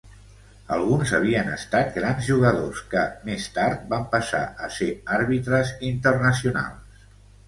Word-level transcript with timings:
Alguns 0.75 1.11
havien 1.17 1.49
estat 1.55 1.91
grans 1.97 2.29
jugadors 2.29 2.81
que, 2.93 3.03
més 3.27 3.45
tard, 3.57 3.83
van 3.91 4.07
passar 4.15 4.39
a 4.69 4.71
ser 4.79 4.87
àrbitres 5.19 5.75
internacionals. 5.91 6.97